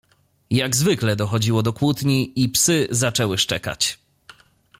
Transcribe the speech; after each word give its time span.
"Jak 0.49 0.75
zwykle 0.75 1.15
dochodziło 1.15 1.63
do 1.63 1.73
kłótni 1.73 2.33
i 2.43 2.49
psy 2.49 2.87
zaczęły 2.91 3.37
szczekać." 3.37 3.99